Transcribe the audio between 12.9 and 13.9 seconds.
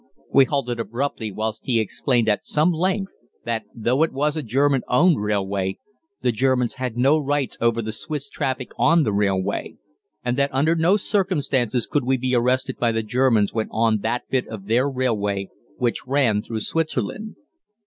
the Germans when